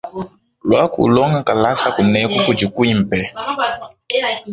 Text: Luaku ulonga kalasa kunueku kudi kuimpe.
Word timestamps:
Luaku 0.69 0.99
ulonga 1.07 1.39
kalasa 1.47 1.87
kunueku 1.95 2.37
kudi 2.45 2.65
kuimpe. 2.75 3.19